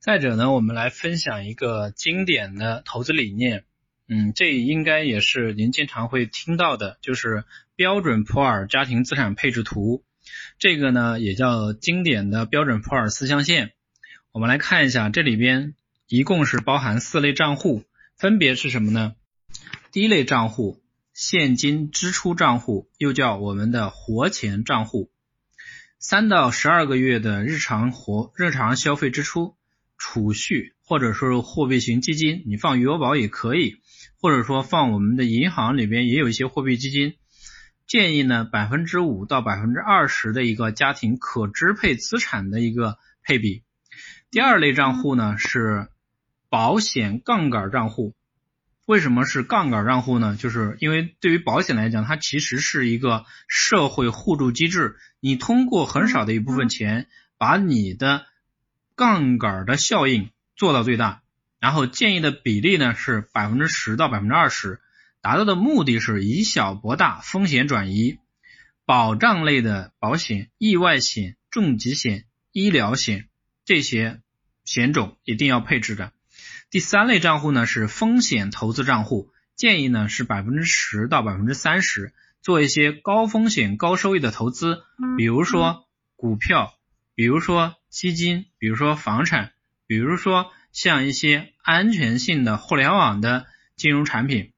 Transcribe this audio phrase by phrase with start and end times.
[0.00, 3.64] 再者呢，我们来分享一个经典的投资理念，
[4.08, 7.44] 嗯，这应该也是您经常会听到的，就是
[7.76, 10.02] 标准普尔家庭资产配置图。
[10.58, 13.72] 这个呢也叫经典的标准普尔四象限。
[14.32, 15.74] 我们来看一下，这里边
[16.08, 17.84] 一共是包含四类账户，
[18.16, 19.14] 分别是什么呢？
[19.92, 20.82] 第一类账户，
[21.12, 25.10] 现金支出账户，又叫我们的活钱账户，
[25.98, 29.56] 三到十二个月的日常活日常消费支出。
[30.00, 33.76] 储蓄或者说是货币型基金，你放余额宝也可以，
[34.18, 37.14] 或者说放我们的银行里边也有一些货币基金。
[37.86, 43.62] 建议呢百分之五到百分之二十的一个家庭可支配资产的一个配比。
[44.30, 45.88] 第二类账户呢是
[46.48, 48.14] 保险杠杆账户。
[48.86, 50.36] 为什么是杠杆账户呢？
[50.36, 57.06] 就是因为对于保险来讲，它其实是一个社会互助机制，你通过很少的一部分钱
[57.38, 58.24] 把你的
[59.00, 61.22] 杠杆的效应做到最大，
[61.58, 64.78] 然后建议的比例呢是百分之十到百分之二十，
[65.22, 68.18] 达到的目的是以小博大，风险转移。
[68.84, 73.30] 保障类的保险、意外险、重疾险、医疗险
[73.64, 74.20] 这些
[74.66, 76.12] 险种一定要配置的。
[76.68, 84.82] 第三类账户呢是风险投资账户，建议呢是百分之十到百分之三十，做一些高风险高收益的投资，
[85.16, 86.74] 比如说股票。
[87.16, 89.52] 比如说基金，比如说房产，
[89.88, 94.52] 比如说像一些安全性的互联网的金融产品。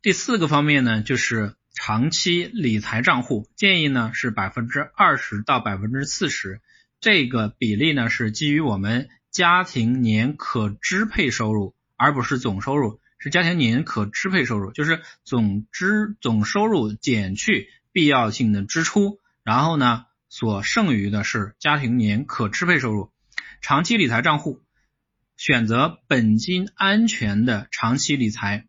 [0.00, 6.60] 第四个方面呢，就是长期理财账户，建议呢是百分之二十到百分之四十，
[7.00, 20.06] 这个比例呢是基于我们家庭年可支配收入，而不是总收入，是家庭年可支配收入，就是总支总收入减去必要性的支出，然后呢。
[20.38, 23.10] 所剩余的是家庭年可支配收入，
[23.62, 24.60] 长期理财账户，
[25.38, 28.66] 选择本金安全的长期理财，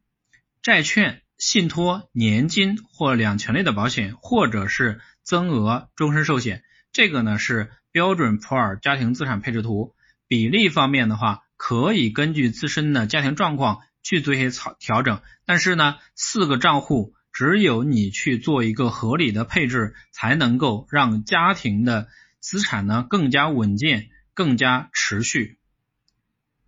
[0.62, 6.64] 债券、信托、年金或两全类的保险，或者是增额终身寿险。
[6.94, 9.94] 这个呢是标准普尔家庭资产配置图。
[10.30, 17.16] 比例方面的话，可以根据自身的家庭状况去做一些调调整，但是呢，四个账户。
[17.32, 22.08] 只有你去做一个合理的配置，才能够让家庭的
[22.40, 25.60] 资产呢更加稳健、更加持续。